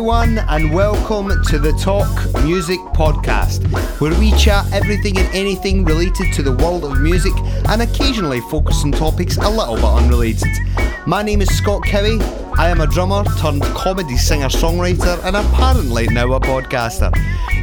[0.00, 2.08] everyone, and welcome to the Talk
[2.42, 3.62] Music Podcast,
[4.00, 7.34] where we chat everything and anything related to the world of music
[7.68, 10.48] and occasionally focus on topics a little bit unrelated.
[11.06, 12.18] My name is Scott Cowie.
[12.56, 17.12] I am a drummer turned comedy singer songwriter and apparently now a podcaster.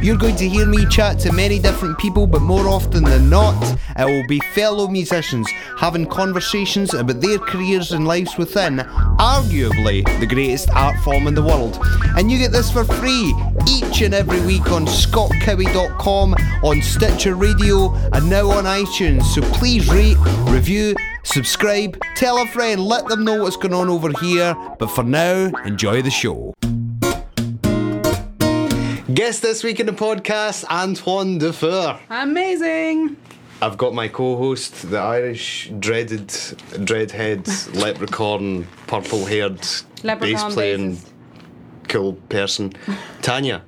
[0.00, 3.60] You're going to hear me chat to many different people, but more often than not,
[3.98, 8.76] it will be fellow musicians having conversations about their careers and lives within
[9.18, 11.80] arguably the greatest art form in the world.
[12.16, 13.34] And you get this for free
[13.68, 19.24] each and every week on scottcowie.com, on Stitcher Radio, and now on iTunes.
[19.24, 24.12] So please rate, review, subscribe, tell a friend, let them know what's going on over
[24.20, 24.54] here.
[24.78, 26.54] But for now, enjoy the show.
[29.18, 31.98] Guest this week in the podcast, Antoine Dufour.
[32.08, 33.16] Amazing.
[33.60, 41.10] I've got my co-host, the Irish dreaded dreadhead leprechaun, purple-haired bass playing bassist.
[41.88, 42.72] cool person,
[43.20, 43.64] Tanya.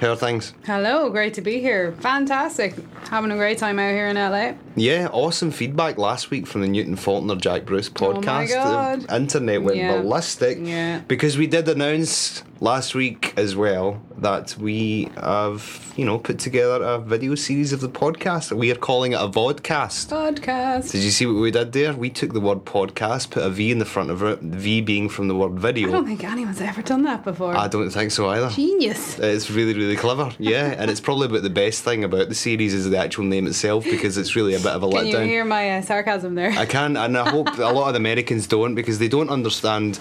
[0.00, 0.54] How are things?
[0.64, 1.90] Hello, great to be here.
[1.98, 2.76] Fantastic.
[3.10, 4.52] Having a great time out here in LA.
[4.76, 8.48] Yeah, awesome feedback last week from the Newton Faulkner Jack Bruce Oh my podcast.
[8.54, 9.00] God.
[9.02, 10.00] The internet went Yeah.
[10.00, 11.00] ballistic Yeah.
[11.06, 16.82] because we did announce last week as well that we have, you know, put together
[16.82, 18.50] a video series of the podcast.
[18.52, 20.08] We are calling it a vodcast.
[20.08, 20.90] Podcast.
[20.92, 21.92] Did you see what we did there?
[21.92, 25.08] We took the word podcast, put a V in the front of it, V being
[25.08, 25.88] from the word video.
[25.88, 27.54] I don't think anyone's ever done that before.
[27.56, 28.48] I don't think so either.
[28.50, 29.18] Genius.
[29.20, 32.72] It's really, really clever, yeah, and it's probably about the best thing about the series
[32.74, 35.26] is the actual name itself because it's really a bit of a Can you letdown.
[35.26, 36.50] hear my uh, sarcasm there?
[36.52, 40.00] I can, and I hope a lot of the Americans don't because they don't understand.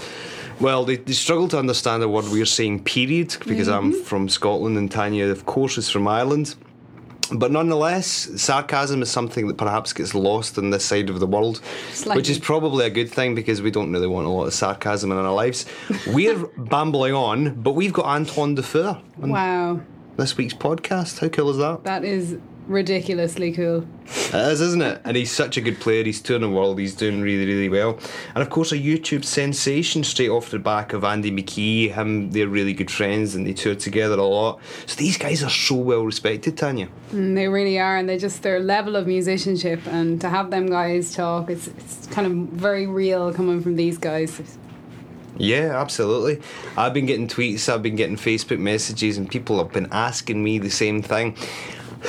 [0.60, 4.04] Well, they, they struggle to understand the word we're saying, period, because I'm Mm-hmm.
[4.04, 6.56] from Scotland and Tanya, of course, is from Ireland.
[7.32, 11.62] But nonetheless, sarcasm is something that perhaps gets lost on this side of the world,
[11.92, 12.20] Slightly.
[12.20, 15.12] which is probably a good thing because we don't really want a lot of sarcasm
[15.12, 15.66] in our lives.
[16.08, 19.80] We're bambling on, but we've got Antoine Dufour wow.
[20.18, 21.20] this week's podcast.
[21.20, 21.84] How cool is that?
[21.86, 22.38] That is
[22.68, 23.86] ridiculously cool.
[24.06, 25.02] It is, isn't it?
[25.06, 26.04] And he's such a good player.
[26.04, 26.80] He's touring the world.
[26.80, 28.00] He's doing really, really well.
[28.36, 31.92] And of course, a YouTube sensation straight off the back of Andy McKee.
[31.92, 34.60] Him, they're really good friends, and they tour together a lot.
[34.86, 36.90] So these guys are so well respected, Tanya.
[37.12, 40.68] And they really are, and they just their level of musicianship, and to have them
[40.68, 44.58] guys talk, it's, it's kind of very real coming from these guys.
[45.38, 46.42] Yeah, absolutely.
[46.78, 50.60] I've been getting tweets, I've been getting Facebook messages, and people have been asking me
[50.60, 51.36] the same thing.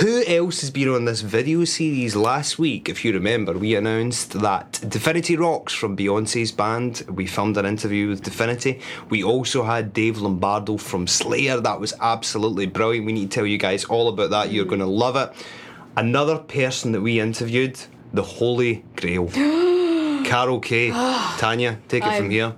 [0.00, 2.88] Who else has been on this video series last week?
[2.88, 7.05] If you remember, we announced that Divinity Roxx from Beyonce's band.
[7.09, 8.81] We filmed an interview with Divinity.
[9.09, 11.60] We also had Dave Lombardo from Slayer.
[11.60, 13.06] That was absolutely brilliant.
[13.06, 14.50] We need to tell you guys all about that.
[14.50, 15.32] You're going to love it.
[15.97, 17.78] Another person that we interviewed,
[18.12, 19.28] the Holy Grail.
[20.25, 20.91] Carol Kaye.
[20.93, 21.37] Ah.
[21.38, 22.55] Tanya, take it from here.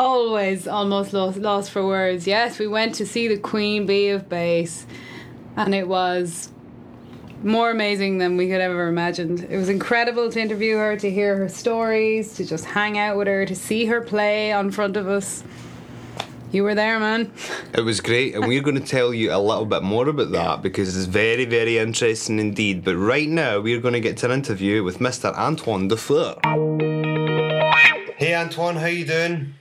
[0.00, 2.26] always almost lost lost for words.
[2.26, 4.86] Yes, we went to see the Queen Bee of Bass,
[5.60, 6.50] and it was
[7.42, 9.46] more amazing than we could ever imagined.
[9.50, 13.28] It was incredible to interview her, to hear her stories, to just hang out with
[13.28, 15.44] her, to see her play on front of us.
[16.50, 17.32] You were there, man.
[17.72, 20.60] It was great, and we're going to tell you a little bit more about that
[20.60, 22.84] because it's very, very interesting indeed.
[22.84, 25.32] But right now, we're going to get to an interview with Mr.
[25.36, 26.40] Antoine Dufour.
[28.16, 29.54] Hey, Antoine, how you doing?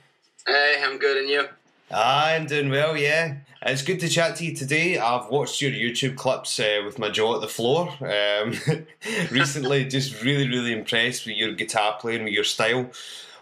[0.48, 1.48] Hey, I'm good, and you?
[1.92, 3.36] I'm doing well, yeah.
[3.62, 4.98] It's good to chat to you today.
[4.98, 8.54] I've watched your YouTube clips uh, with my jaw at the floor um,
[9.32, 9.84] recently.
[9.84, 12.90] just really, really impressed with your guitar playing, with your style.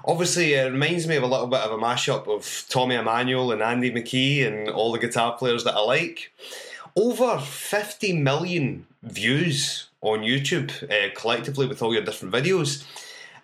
[0.05, 3.61] Obviously, it reminds me of a little bit of a mashup of Tommy Emmanuel and
[3.61, 6.33] Andy McKee and all the guitar players that I like.
[6.95, 12.83] Over 50 million views on YouTube uh, collectively with all your different videos.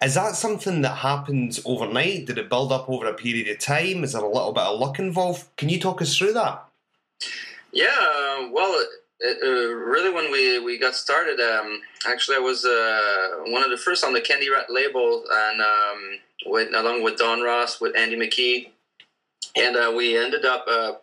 [0.03, 2.25] Is that something that happened overnight?
[2.25, 4.03] Did it build up over a period of time?
[4.03, 5.55] Is there a little bit of luck involved?
[5.55, 6.65] Can you talk us through that?
[7.71, 8.83] Yeah, well,
[9.21, 13.69] it, uh, really, when we, we got started, um, actually, I was uh, one of
[13.69, 18.17] the first on the CandyRat label, and um, with, along with Don Ross, with Andy
[18.17, 18.71] McKee,
[19.55, 20.93] and uh, we ended up uh,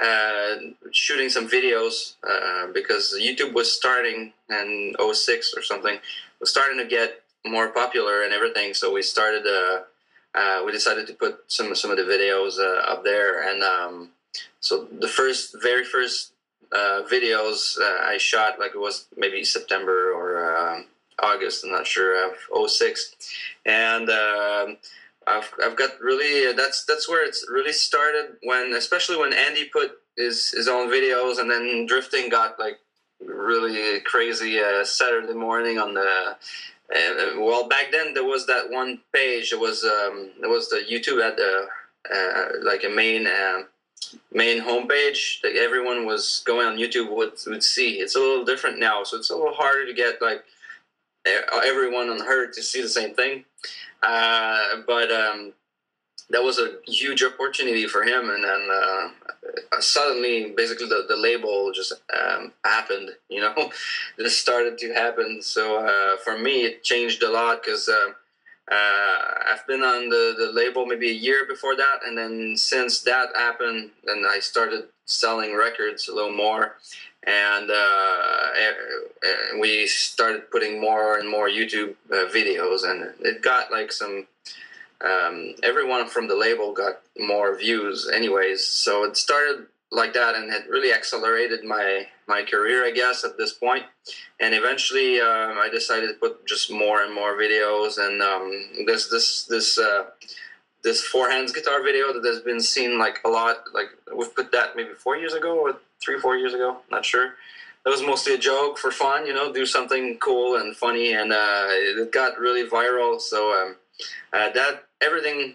[0.00, 0.56] uh,
[0.92, 5.98] shooting some videos uh, because YouTube was starting in 06 or something,
[6.38, 8.74] was starting to get more popular and everything.
[8.74, 9.46] So we started.
[9.46, 9.82] Uh,
[10.32, 14.10] uh, we decided to put some some of the videos uh, up there, and um,
[14.60, 16.32] so the first, very first
[16.70, 20.86] uh, videos uh, I shot, like it was maybe September or um
[21.22, 23.14] August, I'm not sure, of 06.
[23.66, 24.08] and
[25.26, 29.98] I've, I've got really that's that's where it's really started when, especially when Andy put
[30.16, 32.78] his his own videos, and then drifting got like
[33.20, 36.36] really crazy uh, Saturday morning on the.
[36.94, 39.52] Uh, well, back then there was that one page.
[39.52, 41.66] It was um, it was the YouTube had the
[42.12, 43.62] uh, like a main uh,
[44.32, 48.00] main homepage that everyone was going on YouTube would would see.
[48.00, 50.44] It's a little different now, so it's a little harder to get like
[51.26, 53.44] everyone on her to see the same thing.
[54.02, 55.52] Uh, but um,
[56.30, 61.72] that was a huge opportunity for him, and then uh, suddenly, basically, the, the label
[61.72, 63.10] just um, happened.
[63.28, 63.54] You know,
[64.18, 65.42] it started to happen.
[65.42, 67.88] So uh, for me, it changed a lot because.
[67.88, 68.12] Uh,
[68.70, 69.18] uh,
[69.50, 73.30] I've been on the, the label maybe a year before that, and then since that
[73.34, 76.76] happened, then I started selling records a little more,
[77.26, 78.46] and uh,
[79.58, 84.26] we started putting more and more YouTube uh, videos, and it got like some.
[85.02, 88.66] Um, everyone from the label got more views, anyways.
[88.66, 93.36] So it started like that, and it really accelerated my my career, I guess, at
[93.36, 93.58] this.
[94.40, 97.98] And eventually, um, I decided to put just more and more videos.
[97.98, 100.04] And um, this this this uh,
[100.82, 103.64] this four hands guitar video that has been seen like a lot.
[103.72, 107.34] Like we've put that maybe four years ago or three four years ago, not sure.
[107.84, 111.32] That was mostly a joke for fun, you know, do something cool and funny, and
[111.32, 113.18] uh, it got really viral.
[113.18, 113.76] So um,
[114.34, 115.54] uh, that everything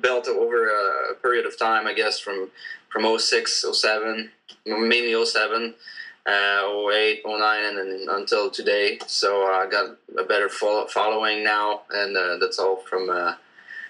[0.00, 0.68] built over
[1.10, 2.50] a period of time, I guess, from
[2.90, 4.30] from 06, 07,
[4.66, 5.74] mainly 07,
[6.26, 8.98] uh, 08, 09, and then until today.
[9.06, 13.34] So uh, I got a better follow- following now, and uh, that's all from uh,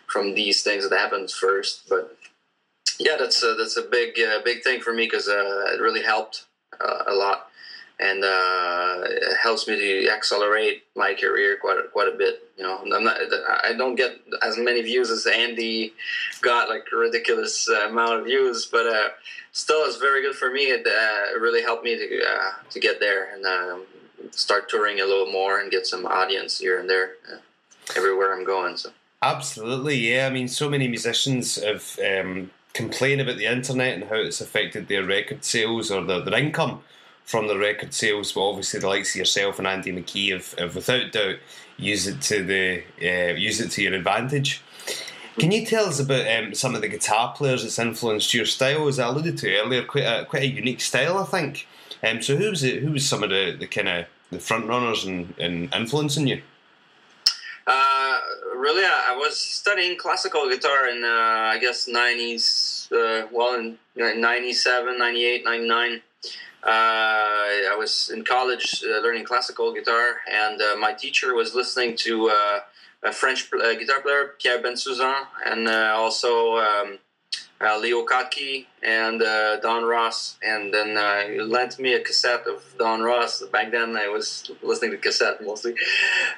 [0.07, 1.89] from these things that happens first.
[1.89, 2.17] But
[3.01, 6.03] yeah, that's a, that's a big uh, big thing for me because uh, it really
[6.03, 6.45] helped
[7.07, 7.49] a lot
[8.03, 12.49] and uh, it helps me to accelerate my career quite a, quite a bit.
[12.57, 13.17] You know, I'm not,
[13.65, 15.93] I don't get as many views as Andy
[16.41, 19.09] got, like a ridiculous amount of views, but uh,
[19.53, 20.63] still, it's very good for me.
[20.63, 23.85] It uh, really helped me to uh, to get there and um,
[24.33, 27.39] start touring a little more and get some audience here and there uh,
[27.97, 28.77] everywhere I'm going.
[28.77, 28.91] So.
[29.23, 30.27] Absolutely, yeah.
[30.27, 34.89] I mean, so many musicians have um, complained about the internet and how it's affected
[34.89, 36.83] their record sales or their, their income
[37.25, 40.75] from the record sales, but obviously the likes of yourself and Andy McKee have, have
[40.75, 41.37] without doubt
[41.77, 44.63] used it to the uh, use it to your advantage.
[45.39, 48.87] Can you tell us about um, some of the guitar players that's influenced your style?
[48.87, 51.67] As I alluded to earlier, quite a quite a unique style, I think.
[52.03, 52.83] Um, so who was it?
[52.83, 56.43] Who was some of the, the kind of the front runners and, influencing you?
[57.67, 58.19] Uh,
[58.57, 62.89] really, I, I, was studying classical guitar in uh, I guess nineties.
[62.91, 66.03] Uh, well, in 97, 98, 99.
[66.63, 71.97] Uh, I was in college uh, learning classical guitar, and uh, my teacher was listening
[71.99, 72.31] to
[73.03, 76.99] a French guitar player, Pierre Bensoussan, and also um,
[77.81, 79.19] Leo Kottke and
[79.61, 80.91] Don Ross, and then
[81.33, 83.43] he lent me a cassette of Don Ross.
[83.43, 85.75] Back then, I was listening to cassette mostly,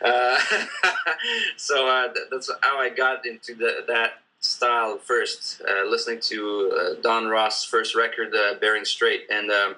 [1.58, 7.94] so that's how I got into the, that style first, listening to Don Ross' first
[7.94, 9.76] record, "Bearing Straight, and um,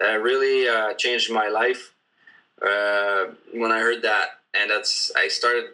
[0.00, 1.94] uh, really uh, changed my life
[2.62, 5.70] uh, when I heard that, and that's I started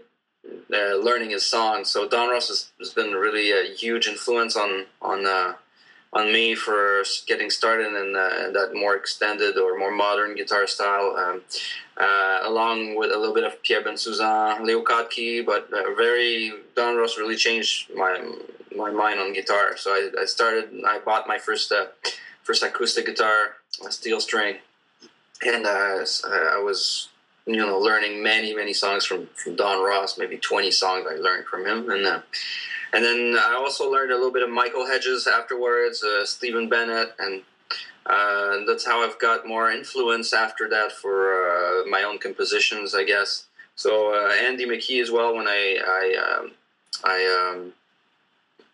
[0.72, 1.90] uh, learning his songs.
[1.90, 5.54] So Don Ross has, has, been really a huge influence on on uh,
[6.12, 10.66] on me for getting started in, uh, in, that more extended or more modern guitar
[10.66, 11.16] style.
[11.16, 11.42] Um,
[12.44, 17.36] along with a little bit of Pierre Bensoussan, Leo Kottke, but very Don Ross really
[17.36, 18.18] changed my
[18.76, 19.76] my mind on guitar.
[19.76, 20.70] So I, I started.
[20.86, 21.72] I bought my first
[22.42, 24.56] first acoustic guitar, a steel string,
[25.44, 27.08] and uh, I was
[27.46, 31.46] you know learning many many songs from from Don Ross, maybe twenty songs I learned
[31.46, 32.20] from him, and uh,
[32.92, 37.14] and then I also learned a little bit of Michael Hedges afterwards, uh, Stephen Bennett,
[37.18, 37.42] and
[38.06, 43.04] uh, that's how I've got more influence after that for uh, my own compositions, I
[43.04, 43.46] guess.
[43.76, 45.34] So uh, Andy McKee as well.
[45.34, 46.52] When I I um,
[47.04, 47.72] I um,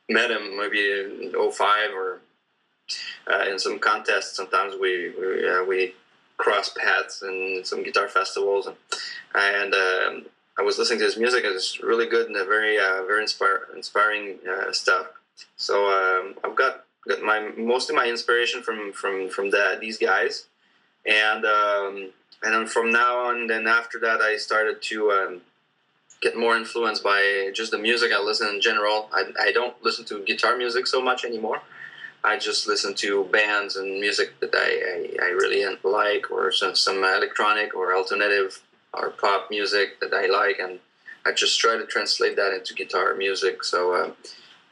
[0.08, 2.20] met him maybe in 05 or
[3.30, 4.36] uh, in some contests.
[4.36, 5.94] Sometimes we we, uh, we
[6.36, 8.76] cross paths in some guitar festivals, and,
[9.34, 10.26] and um,
[10.58, 11.44] I was listening to his music.
[11.44, 15.06] It's really good and a very uh, very inspire, inspiring uh, stuff.
[15.56, 20.46] So um, I've got, got my most of my inspiration from from from these guys,
[21.06, 22.10] and um,
[22.42, 25.10] and then from now on, then after that, I started to.
[25.12, 25.40] Um,
[26.20, 29.08] get more influenced by just the music I listen in general.
[29.12, 31.62] I, I don't listen to guitar music so much anymore.
[32.24, 36.74] I just listen to bands and music that I, I, I really like, or some,
[36.74, 38.60] some electronic or alternative
[38.94, 40.78] or pop music that I like, and
[41.26, 43.62] I just try to translate that into guitar music.
[43.64, 44.10] So uh,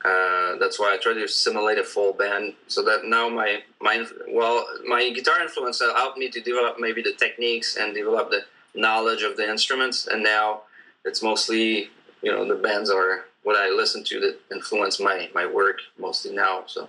[0.08, 4.06] uh, that's why I try to simulate a full band, so that now my my
[4.28, 8.42] well my guitar influence helped me to develop maybe the techniques and develop the
[8.74, 10.62] knowledge of the instruments, and now
[11.04, 11.90] it's mostly
[12.22, 16.34] you know the bands are what I listen to that influence my my work mostly
[16.34, 16.64] now.
[16.66, 16.88] So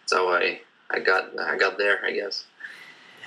[0.00, 2.44] that's how I I got I got there, I guess.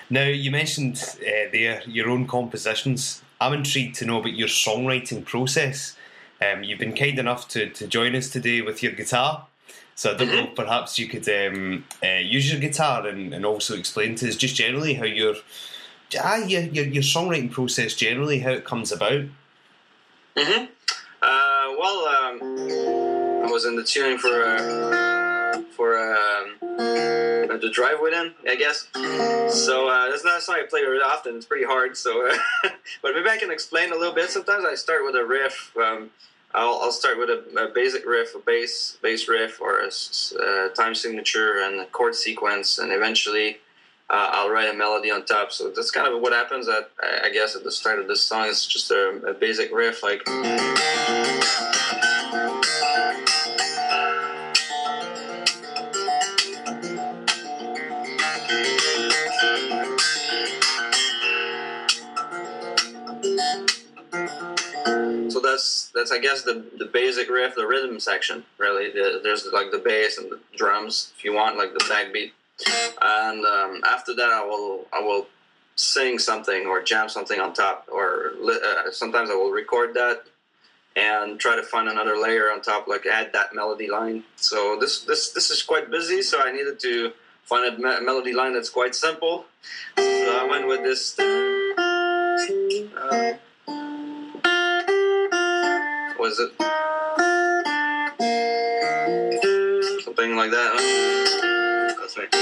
[0.09, 3.21] Now you mentioned uh, there your own compositions.
[3.39, 5.95] I'm intrigued to know about your songwriting process.
[6.41, 9.47] Um, you've been kind enough to, to join us today with your guitar.
[9.95, 13.75] So I don't know, perhaps you could um, uh, use your guitar and, and also
[13.75, 15.35] explain to us just generally how your
[16.19, 19.23] ah, your, your, your songwriting process generally, how it comes about.
[20.35, 20.65] Mm-hmm.
[21.19, 22.39] Uh, well, um,
[23.47, 25.97] I was in the tuning for uh, for
[27.47, 28.87] the drive within, I guess.
[29.53, 31.35] So uh, that's not a song I play very often.
[31.35, 31.97] It's pretty hard.
[31.97, 32.29] So,
[33.01, 34.29] but maybe I can explain a little bit.
[34.29, 35.71] Sometimes I start with a riff.
[35.77, 36.11] Um,
[36.53, 39.89] I'll, I'll start with a, a, basic riff, a bass bass riff, or a,
[40.41, 43.57] a time signature and a chord sequence, and eventually
[44.09, 45.51] uh, I'll write a melody on top.
[45.51, 46.89] So that's kind of what happens at
[47.23, 48.47] I guess at the start of this song.
[48.47, 50.23] It's just a, a basic riff like.
[65.97, 68.45] That's I guess the the basic riff, the rhythm section.
[68.57, 72.31] Really, the, there's like the bass and the drums, if you want, like the backbeat.
[73.01, 75.27] And um, after that, I will I will
[75.75, 80.23] sing something or jam something on top, or uh, sometimes I will record that
[80.95, 84.23] and try to find another layer on top, like add that melody line.
[84.35, 87.13] So this this this is quite busy, so I needed to
[87.43, 89.45] find a me- melody line that's quite simple.
[89.97, 91.17] So I went with this.
[92.97, 93.37] Uh,
[96.19, 96.51] was it?
[100.03, 101.95] Something like that.
[101.99, 102.33] That's right.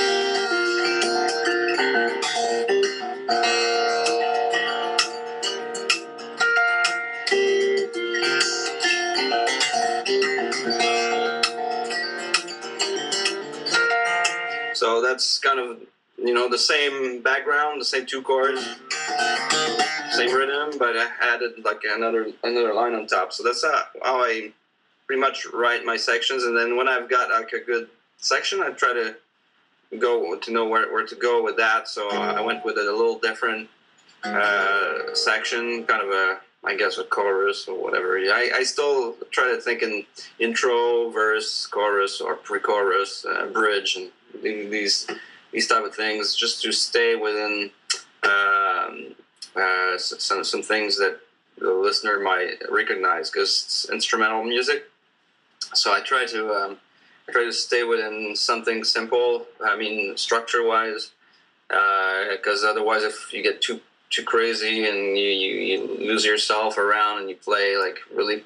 [14.73, 15.79] So that's kind of
[16.17, 18.77] you know the same background, the same two chords
[20.11, 23.33] same rhythm, but I added like another another line on top.
[23.33, 24.51] So that's how, I
[25.07, 26.43] pretty much write my sections.
[26.43, 29.15] And then when I've got like a good section, I try to
[29.99, 31.87] go to know where, where to go with that.
[31.87, 33.69] So I went with a little different
[34.23, 38.17] uh, section, kind of a I guess a chorus or whatever.
[38.17, 40.03] I, I still try to think in
[40.39, 44.09] intro, verse, chorus, or pre-chorus, uh, bridge, and
[44.41, 45.07] these
[45.51, 47.69] these type of things, just to stay within
[48.25, 49.15] um,
[49.55, 51.19] uh, some some things that
[51.57, 54.89] the listener might recognize because it's instrumental music.
[55.73, 56.77] So I try to um,
[57.27, 59.45] I try to stay within something simple.
[59.63, 61.11] I mean, structure wise,
[61.67, 63.79] because uh, otherwise, if you get too
[64.09, 68.43] too crazy and you, you, you, lose yourself around and you play like really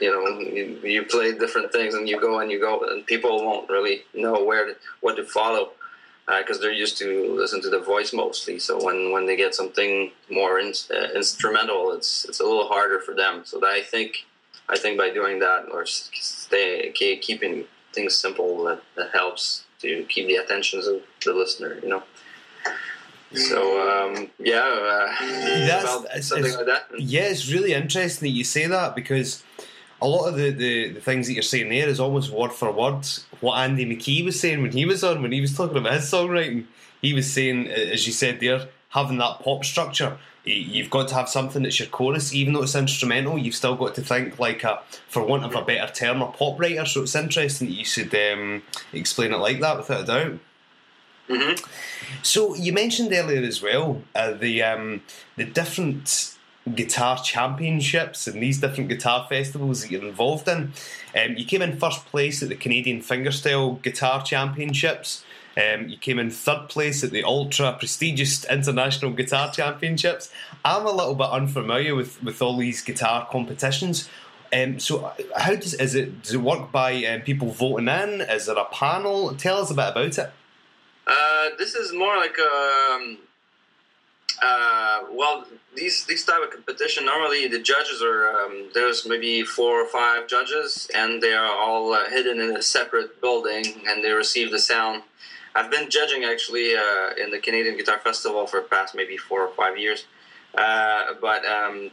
[0.00, 3.44] you know you, you play different things and you go and you go and people
[3.44, 5.72] won't really know where to, what to follow
[6.26, 8.58] because uh, they're used to listen to the voice mostly.
[8.58, 13.00] So when, when they get something more in, uh, instrumental, it's it's a little harder
[13.00, 13.42] for them.
[13.44, 14.24] So I think
[14.68, 20.26] I think by doing that or stay keeping things simple that, that helps to keep
[20.26, 21.78] the attentions of the listener.
[21.82, 22.02] You know.
[23.34, 26.86] So um, yeah, uh, that's, something like that.
[26.98, 29.42] Yeah, it's really interesting that you say that because
[30.02, 32.70] a lot of the, the, the, things that you're saying there is almost word for
[32.70, 33.06] word
[33.40, 36.04] what Andy McKee was saying when he was on, when he was talking about his
[36.04, 36.66] songwriting.
[37.00, 40.16] He was saying, as you said there, having that pop structure.
[40.44, 43.38] You've got to have something that's your chorus, even though it's instrumental.
[43.38, 46.60] You've still got to think like a, for want of a better term, a pop
[46.60, 46.84] writer.
[46.84, 50.38] So it's interesting that you should um, explain it like that, without a doubt.
[51.28, 51.64] Mm-hmm.
[52.22, 55.02] So you mentioned earlier as well uh, the um,
[55.36, 56.33] the different
[56.72, 60.72] guitar championships and these different guitar festivals that you're involved in.
[61.18, 65.24] Um, you came in first place at the Canadian Fingerstyle Guitar Championships.
[65.56, 70.32] Um, you came in third place at the ultra prestigious International Guitar Championships.
[70.64, 74.08] I'm a little bit unfamiliar with, with all these guitar competitions.
[74.52, 78.20] Um, so, how does is it does it work by um, people voting in?
[78.20, 79.34] Is there a panel?
[79.34, 80.30] Tell us a bit about it.
[81.06, 83.18] Uh, this is more like a um,
[84.42, 85.44] uh, well,
[85.76, 90.26] these these type of competition normally the judges are um, there's maybe four or five
[90.28, 94.58] judges and they are all uh, hidden in a separate building and they receive the
[94.58, 95.02] sound.
[95.54, 99.42] I've been judging actually uh, in the Canadian Guitar Festival for the past maybe four
[99.42, 100.04] or five years,
[100.56, 101.90] uh, but um,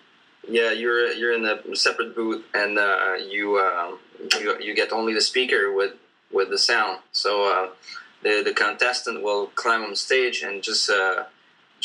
[0.48, 4.00] yeah, you're you're in a separate booth and uh, you, um,
[4.39, 5.93] you you get only the speaker with
[6.31, 7.00] with the sound.
[7.12, 7.71] So
[8.24, 10.89] the the contestant will climb on stage and just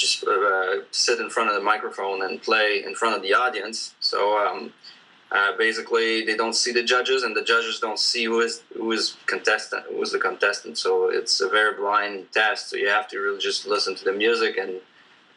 [0.02, 3.78] just uh, sit in front of the microphone and play in front of the audience.
[4.00, 4.72] So um,
[5.38, 8.88] Uh, basically, they don't see the judges, and the judges don't see who is who
[8.98, 10.78] is contestant, who is the contestant.
[10.78, 12.62] So it's a very blind test.
[12.68, 14.72] So you have to really just listen to the music and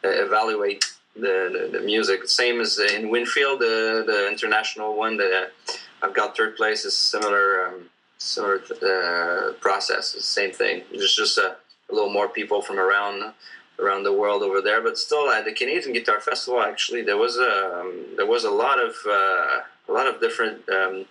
[0.06, 0.82] uh, evaluate
[1.24, 2.18] the, the, the music.
[2.42, 3.76] Same as in Winfield, the
[4.06, 5.50] the international one that
[6.02, 7.90] I've got third place is similar um,
[8.34, 8.56] similar
[8.92, 10.04] uh, process.
[10.38, 10.74] Same thing.
[10.92, 11.48] There's just a,
[11.90, 13.16] a little more people from around
[13.80, 14.80] around the world over there.
[14.82, 18.50] But still, at the Canadian Guitar Festival, actually, there was a um, there was a
[18.50, 21.06] lot of uh, a lot of different um,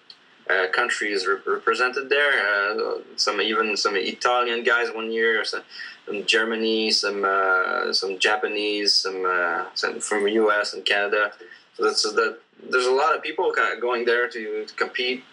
[0.49, 2.31] uh, countries re- represented there.
[2.47, 5.61] Uh, some even some Italian guys one year, some,
[6.05, 10.73] some Germany, some uh, some Japanese, some, uh, some from U.S.
[10.73, 11.31] and Canada.
[11.75, 12.39] So that's that.
[12.71, 15.23] There's a lot of people kind of going there to, to compete,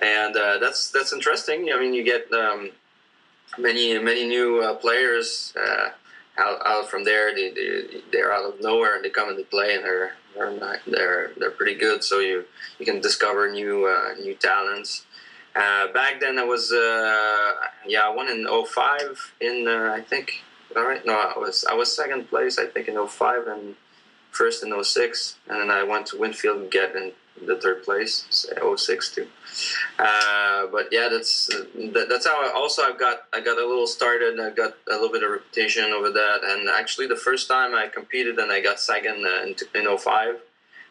[0.00, 1.70] and uh, that's that's interesting.
[1.74, 2.70] I mean, you get um,
[3.58, 5.52] many many new players
[6.38, 7.34] out, out from there.
[7.34, 11.30] They, they they're out of nowhere and they come into play and they're they're they're,
[11.36, 12.02] they're pretty good.
[12.04, 12.44] So you
[12.78, 15.06] you can discover new uh, new talents.
[15.54, 17.54] Uh, back then I was uh,
[17.86, 20.42] yeah I won in 05 in uh, I think
[20.74, 23.74] all right no I was I was second place I think in 05 and
[24.30, 27.12] first in 06 and then I went to Winfield and get in
[27.46, 28.46] the third place
[28.76, 29.26] 06 too
[29.98, 33.86] uh, but yeah that's that, that's how I also I've got I got a little
[33.86, 37.74] started I got a little bit of reputation over that and actually the first time
[37.74, 40.40] I competed and I got second uh, in, in 05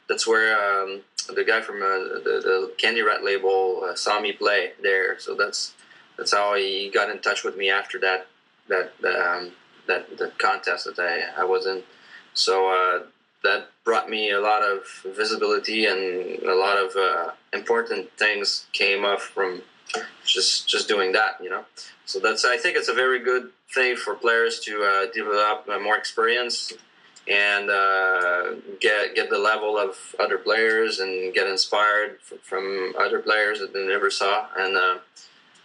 [0.07, 1.01] that's where um,
[1.33, 5.19] the guy from uh, the, the CandyRat label uh, saw me play there.
[5.19, 5.73] So that's
[6.17, 8.27] that's how he got in touch with me after that
[8.67, 9.51] that um,
[9.87, 11.83] that the contest that I, I was in.
[12.33, 13.03] So uh,
[13.43, 19.03] that brought me a lot of visibility and a lot of uh, important things came
[19.03, 19.61] up from
[20.25, 21.65] just just doing that you know
[22.05, 25.79] so that's i think it's a very good thing for players to uh, develop uh,
[25.79, 26.73] more experience
[27.27, 33.59] and uh, get get the level of other players and get inspired from, other players
[33.59, 34.97] that they never saw and uh,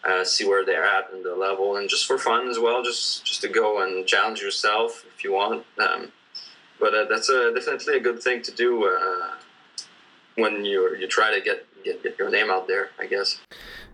[0.05, 3.25] uh, see where they're at in the level and just for fun as well just
[3.25, 6.13] just to go and challenge yourself if you want um,
[6.79, 9.35] but uh, that's a, definitely a good thing to do uh,
[10.37, 12.91] when you you try to get, get get your name out there.
[12.99, 13.41] I guess.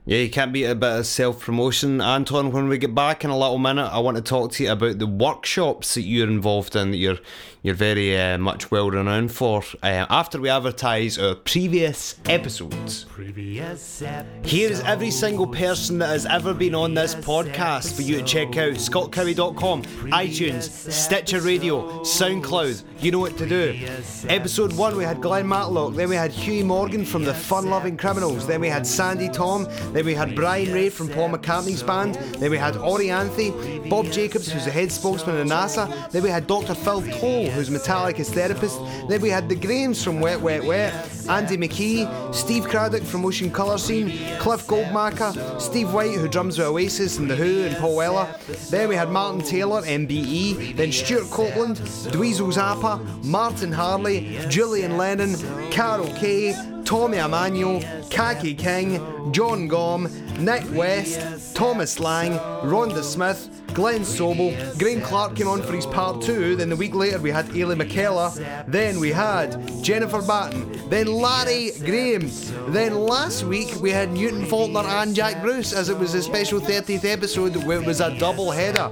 [0.05, 2.01] Yeah, you can't beat a bit of self promotion.
[2.01, 4.73] Anton, when we get back in a little minute, I want to talk to you
[4.73, 7.19] about the workshops that you're involved in that you're
[7.63, 9.63] you're very uh, much well renowned for.
[9.83, 13.05] Uh, after we advertise our previous episodes.
[13.05, 14.51] Previous episodes.
[14.51, 18.25] Here is every single person that has ever been on this podcast for you to
[18.25, 22.83] check out scottcowie.com, iTunes, Stitcher Radio, SoundCloud.
[23.01, 23.87] You know what to do.
[24.29, 27.97] Episode 1, we had Glenn Matlock, then we had Huey Morgan from the Fun Loving
[27.97, 29.67] Criminals, then we had Sandy Tom.
[29.93, 32.15] Then we had Brian Ray from Paul McCartney's band.
[32.15, 36.11] Then we had Orianthi, Bob Jacobs, who's the head spokesman of NASA.
[36.11, 36.75] Then we had Dr.
[36.75, 38.79] Phil Towle, who's Metallica's therapist.
[39.09, 40.93] Then we had the Grahams from Wet Wet Wet,
[41.29, 46.67] Andy McKee, Steve Cradock from Ocean Colour Scene, Cliff Goldmacher, Steve White, who drums with
[46.67, 48.35] Oasis and The Who and Paul Weller.
[48.71, 50.77] Then we had Martin Taylor, MBE.
[50.77, 55.37] Then Stewart Copeland, Dweezil Zappa, Martin Harley, Julian Lennon,
[55.71, 64.03] Carol Kaye, Tommy Emmanuel, Kaki King, Jon Gomm, Nick West, Thomas Lang, Rhonda Smith, Glen
[64.03, 67.47] Sobel, Graham Clark came on for his part two, then the week later we had
[67.49, 72.31] Ailey McKellar, then we had Jennifer Batten, then Larry Graham,
[72.73, 76.61] then last week we had Newton Faulkner and Jack Bruce as it was a special
[76.61, 78.91] 30th episode where it was a double header.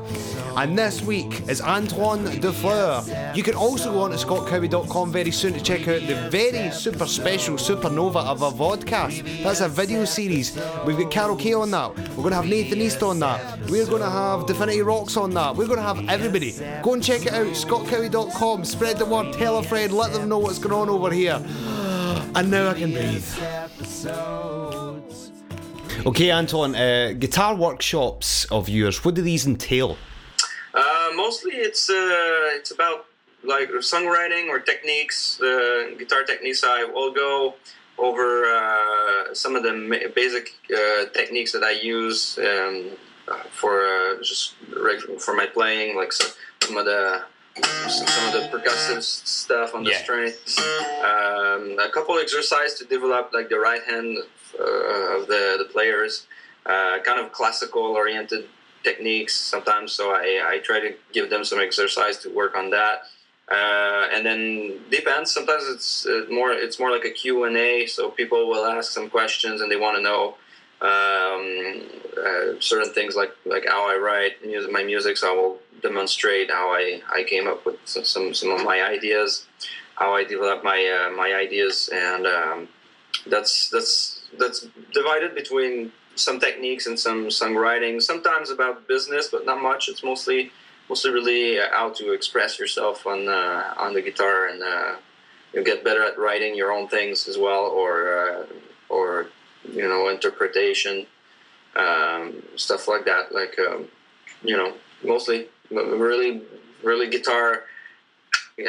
[0.56, 3.04] And this week is Antoine Dufour.
[3.34, 7.06] You can also go on to scottcowie.com very soon to check out the very super
[7.06, 9.44] special supernova of a vodcast.
[9.44, 10.58] That's a video series.
[10.84, 11.96] We've got Carol Kaye on that.
[12.10, 13.60] We're going to have Nathan East on that.
[13.70, 14.46] We're going to have
[14.78, 15.56] Roxx on that.
[15.56, 16.52] We're going to have everybody.
[16.82, 18.64] Go and check it out, scottcowie.com.
[18.64, 21.42] Spread the word, tell a friend, let them know what's going on over here.
[22.32, 23.26] And now I can breathe.
[26.06, 29.96] Okay, Anton, uh, guitar workshops of yours, what do these entail?
[30.72, 33.06] Uh, mostly it's uh, it's about
[33.42, 36.62] like songwriting or techniques, uh, guitar techniques.
[36.64, 37.54] I will go
[37.98, 42.90] over uh, some of the basic uh, techniques that I use um,
[43.50, 44.54] for uh, just
[45.18, 46.30] for my playing, like some,
[46.62, 47.22] some of the
[47.88, 50.02] some of the percussive stuff on the yeah.
[50.02, 50.58] strings.
[50.58, 54.18] Um, a couple exercises to develop like the right hand
[54.58, 56.26] uh, of the the players.
[56.66, 58.44] Uh, kind of classical oriented
[58.84, 59.92] techniques sometimes.
[59.92, 63.02] So I, I try to give them some exercise to work on that.
[63.50, 65.32] Uh, and then depends.
[65.32, 67.86] Sometimes it's uh, more it's more like a Q and A.
[67.86, 70.36] So people will ask some questions and they want to know
[70.82, 71.82] um,
[72.16, 75.16] uh, certain things like like how I write music, my music.
[75.16, 79.46] So I will demonstrate how I, I came up with some, some, of my ideas,
[79.94, 82.68] how I develop my uh, my ideas, and um,
[83.26, 88.00] that's that's that's divided between some techniques and some songwriting.
[88.00, 89.88] Sometimes about business, but not much.
[89.88, 90.50] It's mostly
[90.88, 94.96] mostly really how to express yourself on uh, on the guitar and uh,
[95.52, 98.46] you get better at writing your own things as well, or uh,
[98.88, 99.26] or
[99.64, 101.06] you know interpretation
[101.76, 103.32] um, stuff like that.
[103.34, 103.86] Like um,
[104.42, 106.42] you know, mostly really
[106.82, 107.64] really guitar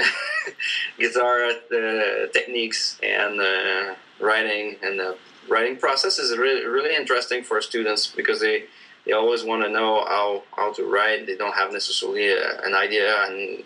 [0.99, 5.17] guitar uh, techniques and uh, writing and the
[5.49, 8.65] writing process is really really interesting for students because they
[9.05, 11.25] they always want to know how how to write.
[11.25, 13.63] They don't have necessarily a, an idea, and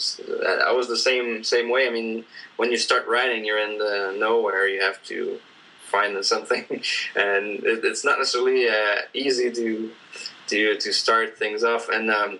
[0.66, 1.88] I was the same same way.
[1.88, 2.24] I mean,
[2.56, 4.68] when you start writing, you're in the nowhere.
[4.68, 5.40] You have to
[5.86, 6.65] find something,
[7.15, 9.91] and it, it's not necessarily uh, easy to
[10.48, 11.89] to to start things off.
[11.89, 12.39] And um,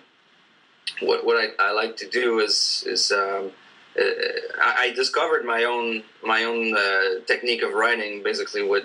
[1.00, 3.50] what what I, I like to do is is um,
[3.98, 4.04] uh,
[4.60, 8.84] I discovered my own my own uh, technique of writing basically with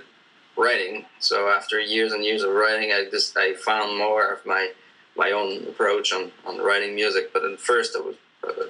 [0.57, 1.05] writing.
[1.19, 4.71] So after years and years of writing, I just I found more of my
[5.17, 7.33] my own approach on, on writing music.
[7.33, 8.15] But at first, I was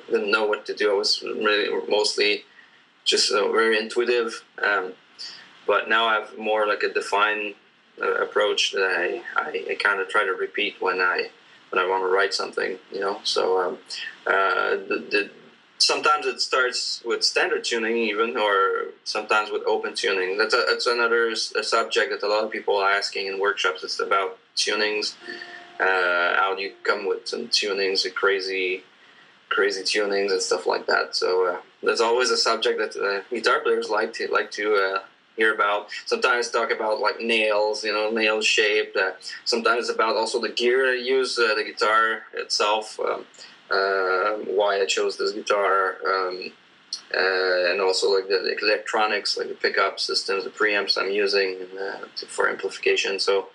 [0.09, 0.91] didn't know what to do.
[0.91, 2.43] I was really mostly
[3.05, 4.43] just uh, very intuitive.
[4.61, 4.93] Um,
[5.71, 7.55] but now I have more like a defined
[8.01, 11.29] uh, approach that I, I, I kind of try to repeat when I
[11.69, 12.77] when I want to write something.
[12.91, 13.77] You know, so um,
[14.27, 15.31] uh, the, the
[15.77, 20.37] sometimes it starts with standard tuning even or sometimes with open tuning.
[20.37, 23.81] That's a, that's another subject that a lot of people are asking in workshops.
[23.81, 25.15] It's about tunings.
[25.79, 28.83] Uh, how do you come with some tunings crazy
[29.47, 31.15] crazy tunings and stuff like that.
[31.15, 34.99] So uh, that's always a subject that uh, guitar players like to like to uh,
[35.41, 39.11] hear about sometimes talk about like nails you know nail shape uh,
[39.53, 42.03] sometimes about also the gear I use uh, the guitar
[42.43, 43.25] itself um,
[43.71, 46.51] um, why I chose this guitar, um,
[47.15, 52.05] uh, and also like the electronics, like the pickup systems, the preamps I'm using uh,
[52.27, 53.19] for amplification.
[53.19, 53.47] So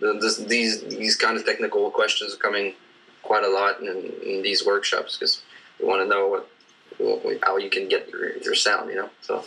[0.00, 2.74] this, these these kind of technical questions are coming
[3.22, 5.42] quite a lot in, in these workshops because
[5.80, 9.10] we want to know what, how you can get your, your sound, you know.
[9.22, 9.44] So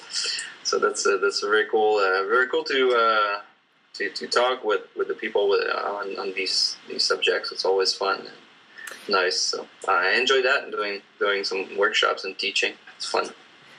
[0.65, 2.93] so that's a, that's a very cool, uh, very cool to.
[2.93, 3.41] Uh,
[3.93, 7.93] to, to talk with, with the people with, on, on these these subjects, it's always
[7.93, 8.27] fun
[9.07, 9.39] nice.
[9.39, 12.73] So I enjoy that doing doing some workshops and teaching.
[12.97, 13.29] It's fun.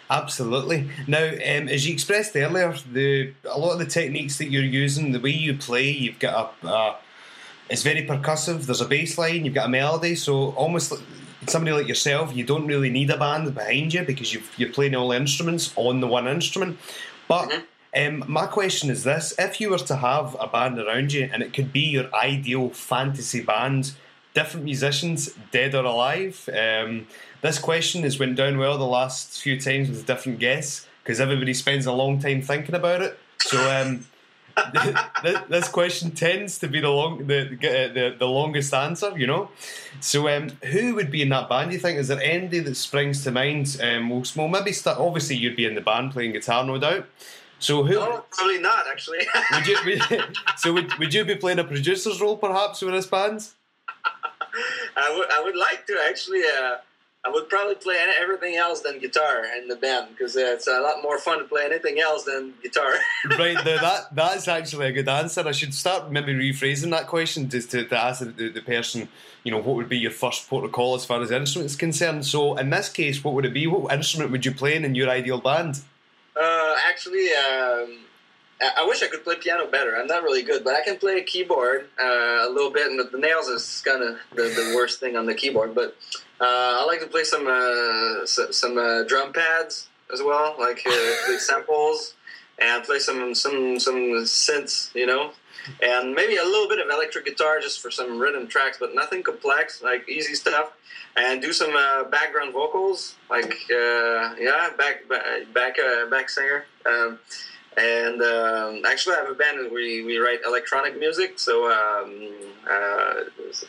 [0.09, 0.89] Absolutely.
[1.09, 5.13] Now, um, as you expressed earlier, the a lot of the techniques that you're using,
[5.13, 6.97] the way you play, you've got a, uh,
[7.69, 8.67] it's very percussive.
[8.67, 10.93] There's a bass line, you've got a melody, so almost
[11.51, 14.95] somebody like yourself, you don't really need a band behind you because you are playing
[14.95, 16.79] all the instruments on the one instrument.
[17.29, 17.65] But mm-hmm.
[17.97, 21.43] Um, my question is this: If you were to have a band around you, and
[21.43, 23.93] it could be your ideal fantasy band,
[24.35, 26.49] different musicians, dead or alive.
[26.53, 27.07] Um,
[27.41, 31.55] this question has went down well the last few times with different guests because everybody
[31.55, 33.19] spends a long time thinking about it.
[33.41, 34.07] So um,
[35.49, 39.51] this question tends to be the long the, the, the longest answer, you know.
[40.01, 41.73] So um, who would be in that band?
[41.73, 43.79] You think is there anybody that springs to mind?
[43.83, 44.99] Um, we'll, we'll maybe start.
[44.99, 47.07] Obviously, you'd be in the band playing guitar, no doubt.
[47.59, 47.95] So who?
[47.95, 48.87] No, probably not.
[48.91, 49.27] Actually.
[49.53, 49.77] would you?
[49.85, 53.49] Would, so would, would you be playing a producer's role perhaps with this band?
[54.97, 56.43] I would I would like to actually.
[56.45, 56.77] Uh,
[57.27, 60.79] I would probably play everything else than guitar in the band because uh, it's a
[60.81, 62.93] lot more fun to play anything else than guitar.
[63.39, 65.43] right, that that's actually a good answer.
[65.47, 69.09] I should start maybe rephrasing that question just to, to ask the, the, person,
[69.43, 72.25] you know, what would be your first protocol as far as instruments concerned.
[72.25, 73.67] So in this case, what would it be?
[73.67, 75.81] What instrument would you play in your ideal band?
[76.41, 77.99] Uh, actually, um,
[78.61, 79.97] I wish I could play piano better.
[79.97, 82.99] I'm not really good, but I can play a keyboard uh, a little bit, and
[82.99, 85.75] the, nails is kind of the, the, worst thing on the keyboard.
[85.75, 85.95] But
[86.41, 91.39] uh, I like to play some uh, some uh, drum pads as well, like uh,
[91.39, 92.15] samples,
[92.59, 95.33] and play some some some synths, you know,
[95.83, 99.23] and maybe a little bit of electric guitar just for some rhythm tracks, but nothing
[99.23, 100.73] complex, like easy stuff.
[101.19, 105.77] And do some uh, background vocals, like yeah, back back back,
[106.11, 106.65] back singer.
[106.87, 107.19] Um,
[107.77, 111.39] and um, actually, I have a band that we, we write electronic music.
[111.39, 112.31] So um,
[112.69, 113.21] uh,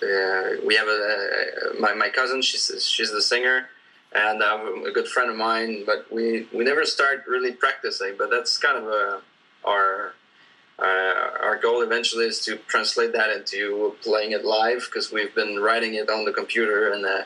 [0.06, 2.42] uh, we have a, my, my cousin.
[2.42, 3.68] She's she's the singer,
[4.14, 5.84] and I'm a good friend of mine.
[5.86, 8.16] But we, we never start really practicing.
[8.18, 9.22] But that's kind of a,
[9.66, 10.14] our
[10.80, 15.60] uh, our goal eventually is to translate that into playing it live because we've been
[15.60, 17.24] writing it on the computer and uh,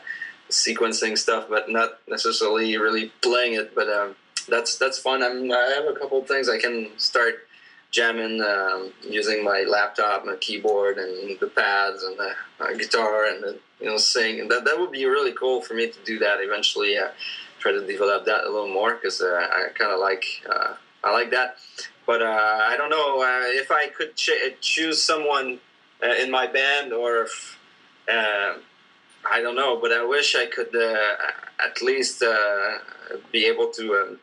[0.50, 3.76] sequencing stuff, but not necessarily really playing it.
[3.76, 5.24] But um, that's that's fun.
[5.24, 7.48] I'm, I have a couple things I can start
[7.92, 13.44] jamming um, using my laptop, my keyboard, and the pads, and the uh, guitar, and
[13.44, 14.40] the, you know sing.
[14.40, 16.98] And that that would be really cool for me to do that eventually.
[16.98, 17.10] Uh,
[17.60, 20.74] try to develop that a little more because uh, I kind of like uh,
[21.04, 21.58] I like that.
[22.08, 25.60] But uh, I don't know uh, if I could ch- choose someone
[26.20, 27.60] in my band or if,
[28.10, 29.78] I don't know.
[29.80, 32.24] But I wish I could at least
[33.32, 34.20] be able to um,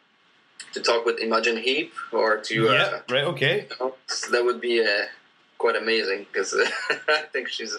[0.73, 3.66] to talk with Imogen Heap or to yeah, right, okay.
[3.71, 3.94] you know,
[4.31, 5.07] that would be uh,
[5.59, 6.55] quite amazing because
[7.09, 7.77] I think she's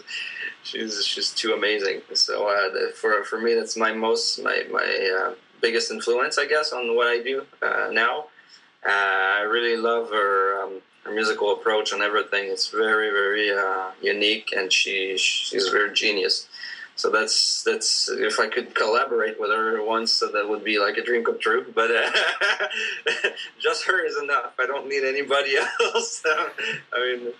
[0.63, 2.02] she's she's too amazing.
[2.13, 6.72] So uh, for for me, that's my most my my uh, biggest influence, I guess,
[6.72, 8.26] on what I do uh, now.
[8.86, 12.46] Uh, I really love her um, her musical approach and everything.
[12.50, 16.48] It's very very uh, unique, and she she's very genius.
[16.99, 21.01] So that's that's if I could collaborate with her once, that would be like a
[21.01, 21.65] dream come true.
[21.73, 22.12] But uh,
[23.59, 24.51] just her is enough.
[24.59, 26.21] I don't need anybody else.
[26.93, 27.31] I mean,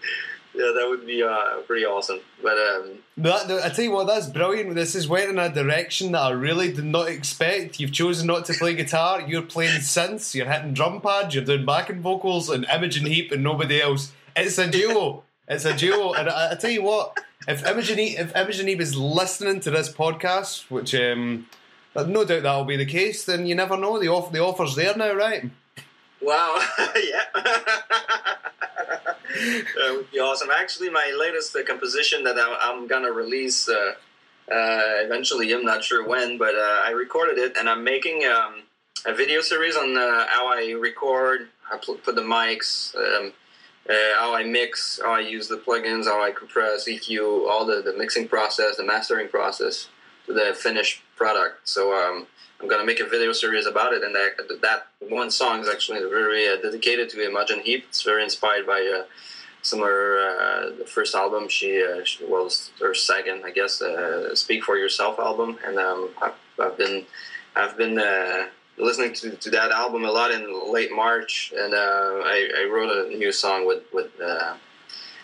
[0.53, 2.21] yeah, that would be uh, pretty awesome.
[2.41, 4.73] But um, That, I tell you what, that's brilliant.
[4.75, 7.81] This is went in a direction that I really did not expect.
[7.81, 9.19] You've chosen not to play guitar.
[9.19, 10.33] You're playing synths.
[10.33, 11.35] You're hitting drum pads.
[11.35, 14.13] You're doing backing vocals and Imogen Heap and nobody else.
[14.37, 15.23] It's a duo.
[15.49, 16.13] It's a duo.
[16.13, 20.69] And I, I tell you what, if Imogen if Imogen is listening to this podcast,
[20.69, 21.47] which um,
[21.95, 23.99] no doubt that'll be the case, then you never know.
[23.99, 25.49] The offer, the offer's there now, right?
[26.21, 26.62] wow,
[26.95, 27.23] yeah.
[30.12, 30.49] be awesome.
[30.52, 33.93] Actually, my latest uh, composition that I, I'm gonna release uh,
[34.52, 35.52] uh, eventually.
[35.54, 38.63] I'm not sure when, but uh, I recorded it, and I'm making um,
[39.06, 43.34] a video series on uh, how I record, I put the mics, um,
[43.89, 47.82] uh, how I mix, how I use the plugins, how I compress, EQ, all the,
[47.82, 49.89] the mixing process, the mastering process
[50.28, 51.67] to the finished product.
[51.67, 52.28] So um,
[52.62, 55.99] I'm gonna make a video series about it, and that that one song is actually
[55.99, 57.86] very uh, dedicated to Imogen Heap.
[57.88, 59.06] It's very inspired by uh,
[59.62, 61.47] some of her uh, first album.
[61.47, 66.10] She, uh, she was her second, I guess, uh, "Speak for Yourself" album, and um,
[66.21, 67.06] I've, I've been
[67.56, 68.47] I've been uh,
[68.79, 72.89] listening to, to that album a lot in late March, and uh, I, I wrote
[72.89, 74.55] a new song with with uh,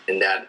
[0.08, 0.48] in that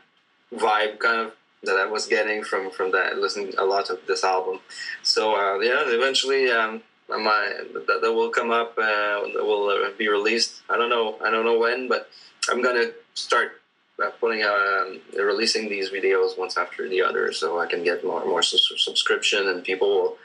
[0.53, 4.23] vibe kind of that I was getting from from that listening a lot of this
[4.23, 4.59] album.
[5.03, 8.77] So uh, yeah, eventually um, might, that, that will come up.
[8.77, 10.61] Uh, that will uh, be released.
[10.69, 11.17] I don't know.
[11.23, 12.09] I don't know when, but
[12.49, 13.61] I'm gonna start
[14.03, 18.25] uh, putting um, releasing these videos once after the other, so I can get more
[18.25, 20.17] more sus- subscription and people will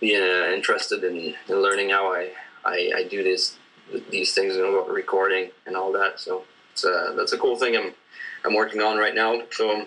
[0.00, 2.30] be uh, interested in, in learning how I,
[2.64, 3.56] I, I do this
[4.10, 6.18] these things and about recording and all that.
[6.18, 7.94] So it's uh, that's a cool thing I'm
[8.44, 9.42] I'm working on right now.
[9.52, 9.86] So um,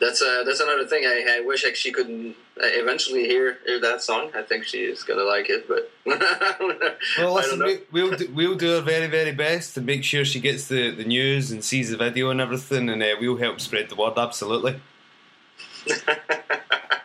[0.00, 1.04] that's uh, that's another thing.
[1.04, 4.30] I, I wish I, she could uh, eventually hear, hear that song.
[4.34, 5.90] I think she's gonna like it, but
[7.18, 10.40] Well, listen, we, we'll do, we'll do our very very best to make sure she
[10.40, 13.88] gets the, the news and sees the video and everything, and uh, we'll help spread
[13.88, 14.14] the word.
[14.16, 14.80] Absolutely.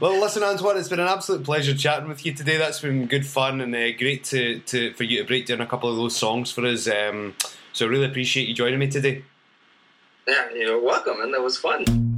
[0.00, 2.56] Well, listen, Antoine, it's been an absolute pleasure chatting with you today.
[2.56, 5.66] That's been good fun and uh, great to, to for you to break down a
[5.66, 6.88] couple of those songs for us.
[6.88, 7.34] Um,
[7.72, 9.24] so, really appreciate you joining me today.
[10.26, 12.13] yeah, you're welcome, and that was fun.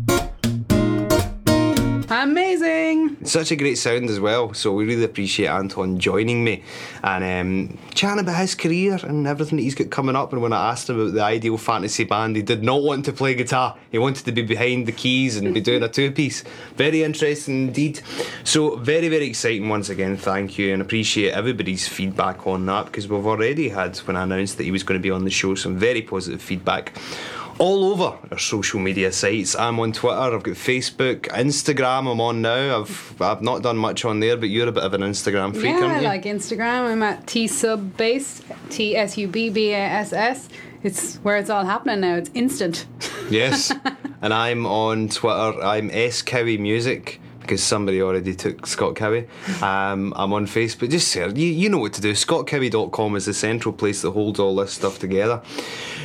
[2.09, 3.25] Amazing.
[3.25, 6.63] Such a great sound as well, so we really appreciate Anton joining me
[7.03, 10.33] and um, chatting about his career and everything that he's got coming up.
[10.33, 13.13] And when I asked him about the ideal fantasy band, he did not want to
[13.13, 13.77] play guitar.
[13.91, 16.45] He wanted to be behind the keys and be doing a two piece.
[16.77, 18.01] Very interesting indeed.
[18.45, 20.17] So, very, very exciting once again.
[20.17, 24.59] Thank you and appreciate everybody's feedback on that because we've already had, when I announced
[24.59, 26.93] that he was going to be on the show, some very positive feedback
[27.59, 29.55] all over our social media sites.
[29.57, 32.11] I'm on Twitter, I've got Facebook, Instagram.
[32.11, 32.81] I'm on now.
[32.81, 35.67] I've I've not done much on there, but you're a bit of an Instagram freak,
[35.67, 36.91] Yeah, aren't I like Instagram.
[36.91, 40.49] I'm at T Sub Bass, T S U B B A S S.
[40.83, 42.17] It's where it's all happening now.
[42.17, 42.87] It's instant.
[43.31, 43.73] yes.
[44.23, 45.61] and I'm on Twitter.
[45.63, 49.29] I'm S Cowie Music because somebody already took Scott Cowie.
[49.63, 50.91] Um, I'm on Facebook.
[50.91, 51.37] Just search.
[51.37, 52.13] You, you know what to do.
[52.13, 55.41] ScottCowie.com is the central place that holds all this stuff together.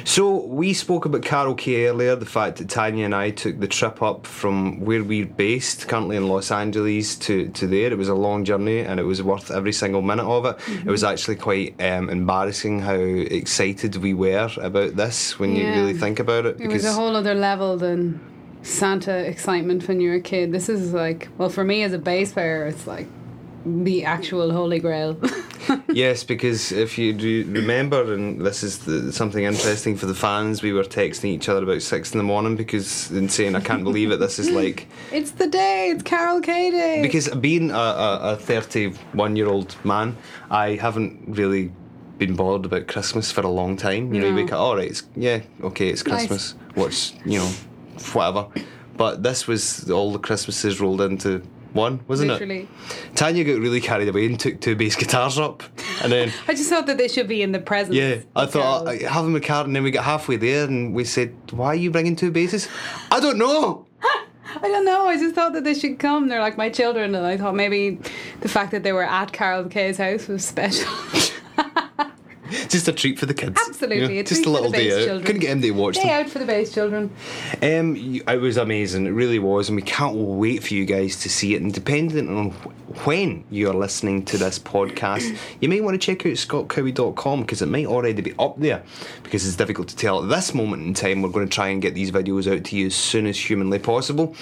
[0.03, 2.15] So we spoke about Carol Kaye earlier.
[2.15, 6.15] The fact that Tanya and I took the trip up from where we're based, currently
[6.15, 7.91] in Los Angeles, to to there.
[7.91, 10.57] It was a long journey, and it was worth every single minute of it.
[10.85, 15.93] It was actually quite um, embarrassing how excited we were about this when you really
[15.93, 16.59] think about it.
[16.59, 18.19] It was a whole other level than
[18.63, 20.51] Santa excitement when you're a kid.
[20.51, 23.07] This is like, well, for me as a bass player, it's like
[23.65, 25.17] the actual holy grail.
[25.93, 30.61] yes, because if you do remember, and this is the, something interesting for the fans,
[30.63, 33.83] we were texting each other about six in the morning because and saying, "I can't
[33.83, 34.17] believe it.
[34.19, 35.89] This is like." it's the day.
[35.89, 37.01] It's Carol Kaye Day.
[37.01, 40.17] Because being a, a, a 31 year old man,
[40.49, 41.71] I haven't really
[42.17, 44.13] been bothered about Christmas for a long time.
[44.13, 44.41] You know, you No.
[44.43, 46.27] wake up, all right, it's, yeah, okay, it's Nice.
[46.27, 46.55] Christmas.
[46.75, 47.51] What's, you know,
[48.13, 48.47] whatever.
[48.97, 51.41] But this was all the Christmases rolled into
[51.73, 52.61] One, wasn't Literally.
[52.61, 53.15] it?
[53.15, 55.63] Tanya got really carried away and took two bass guitars up,
[56.03, 57.95] and then I just thought that they should be in the presence.
[57.95, 58.87] yeah, I thought.
[58.87, 61.67] I have them a card, and then we got halfway there, and we said, "Why
[61.67, 62.67] are you bringing two basses?"
[63.09, 63.85] I don't know.
[64.03, 65.05] I don't know.
[65.07, 66.27] I just thought that they should come.
[66.27, 67.99] They're like my children, and I thought maybe
[68.41, 70.91] the fact that they were at Carol Kaye's house was special.
[72.71, 73.59] Just a treat for the kids.
[73.67, 75.05] Absolutely, a just treat a little day out.
[75.05, 75.23] children.
[75.25, 76.25] Couldn't get him to watch Day them.
[76.25, 77.11] out for the bass children.
[77.61, 79.05] Um, it was amazing.
[79.07, 81.61] It really was, and we can't wait for you guys to see it.
[81.61, 82.51] And depending on
[83.05, 87.61] when you are listening to this podcast, you may want to check out scottcowie.com because
[87.61, 88.83] it might already be up there.
[89.23, 91.21] Because it's difficult to tell at this moment in time.
[91.21, 93.79] We're going to try and get these videos out to you as soon as humanly
[93.79, 94.35] possible.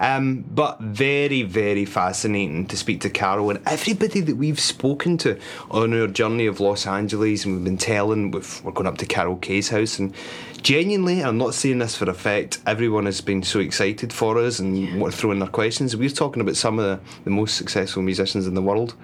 [0.00, 5.38] Um, but very, very fascinating to speak to Carol and everybody that we've spoken to
[5.70, 9.06] on our journey of Los Angeles, and we've been telling we've, we're going up to
[9.06, 10.14] Carol Kaye's house and.
[10.62, 12.58] Genuinely, I'm not saying this for effect.
[12.66, 15.94] Everyone has been so excited for us and what throwing their questions.
[15.94, 18.94] We're talking about some of the, the most successful musicians in the world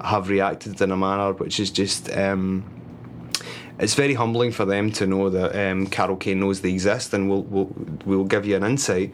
[0.00, 2.64] have reacted in a manner which is just um,
[3.78, 7.28] it's very humbling for them to know that um, Carol Kaye knows they exist, and
[7.28, 9.12] we'll, we'll we'll give you an insight.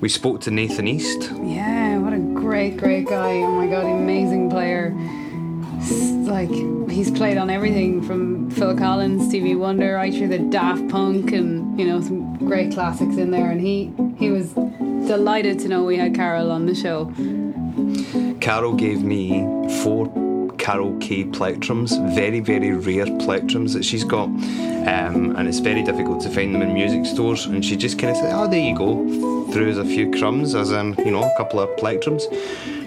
[0.00, 1.30] We spoke to Nathan East.
[1.42, 3.34] Yeah, what a great, great guy.
[3.42, 4.94] Oh my god, amazing player.
[5.90, 6.50] Like,
[6.90, 11.78] he's played on everything from Phil Collins, Stevie Wonder, right through the Daft Punk, and,
[11.78, 13.50] you know, some great classics in there.
[13.50, 14.52] And he, he was
[15.06, 17.12] delighted to know we had Carol on the show.
[18.40, 19.42] Carol gave me
[19.82, 20.06] four
[20.58, 24.24] Carol Kaye plectrums, very, very rare plectrums that she's got.
[24.24, 27.46] Um, and it's very difficult to find them in music stores.
[27.46, 29.35] And she just kind of said, Oh, there you go.
[29.52, 32.22] Threw us a few crumbs, as in, you know, a couple of plectrums.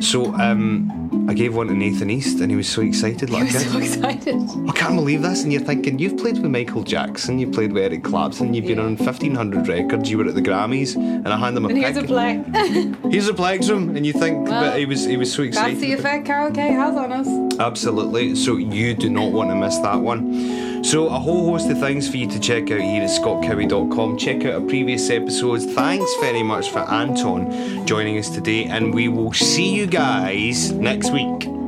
[0.03, 3.29] So um, I gave one to Nathan East, and he was so excited.
[3.29, 4.35] He Like, was so excited.
[4.67, 5.43] I can't believe this.
[5.43, 8.77] And you're thinking, you've played with Michael Jackson, you've played with Eric Clapton, you've been
[8.77, 8.85] Yeah.
[8.85, 11.97] on 1500 records, you were at the Grammys, and I hand him a And here's
[11.97, 12.99] a.
[13.09, 15.75] Here's a plectrum, and you think, Well, but he was he was so excited.
[15.77, 17.27] That's the effect Carol Kaye has on us.
[17.59, 18.35] Absolutely.
[18.35, 20.68] So you do not want to miss that one.
[20.83, 24.17] So a whole host of things for you to check out here at scottcowie.com.
[24.17, 25.65] Check out our previous episodes.
[25.65, 31.11] Thanks very much for Anton joining us today, and we will see you guys next
[31.11, 31.58] week.